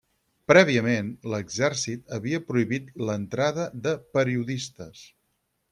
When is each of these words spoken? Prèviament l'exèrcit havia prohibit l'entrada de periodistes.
Prèviament 0.51 1.11
l'exèrcit 1.33 2.09
havia 2.17 2.41
prohibit 2.49 2.91
l'entrada 3.09 3.69
de 3.87 3.95
periodistes. 4.19 5.09